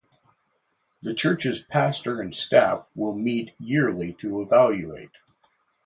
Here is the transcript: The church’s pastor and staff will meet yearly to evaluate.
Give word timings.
The 1.03 1.13
church’s 1.13 1.61
pastor 1.61 2.21
and 2.21 2.33
staff 2.35 2.87
will 2.95 3.13
meet 3.13 3.51
yearly 3.59 4.13
to 4.13 4.41
evaluate. 4.41 5.11